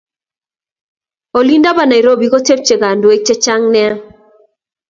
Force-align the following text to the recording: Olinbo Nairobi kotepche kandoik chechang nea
Olinbo 1.39 1.71
Nairobi 1.91 2.25
kotepche 2.33 2.75
kandoik 2.81 3.21
chechang 3.27 3.65
nea 3.73 3.93